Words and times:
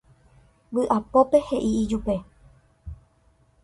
vy'apópe 0.77 1.37
he'i 1.49 1.71
ijupe 1.83 2.15